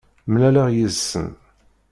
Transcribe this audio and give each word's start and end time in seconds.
Mlaleɣ 0.31 0.67
yid-sen. 0.71 1.29